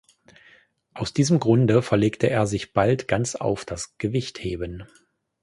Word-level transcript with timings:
Aus 0.95 1.13
diesem 1.13 1.39
Grunde 1.39 1.83
verlegte 1.83 2.27
er 2.27 2.47
sich 2.47 2.73
bald 2.73 3.07
ganz 3.07 3.35
auf 3.35 3.65
das 3.65 3.99
Gewichtheben. 3.99 4.85